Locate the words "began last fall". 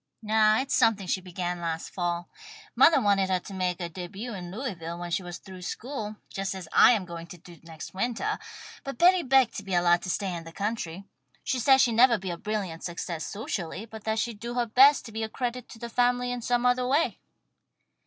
1.21-2.27